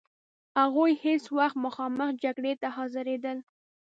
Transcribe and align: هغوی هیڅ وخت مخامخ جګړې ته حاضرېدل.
هغوی 0.59 0.91
هیڅ 1.05 1.23
وخت 1.37 1.55
مخامخ 1.65 2.09
جګړې 2.23 2.53
ته 2.61 2.67
حاضرېدل. 2.75 3.37